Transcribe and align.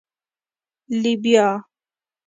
🫘 0.89 0.95
لبیا 1.03 1.47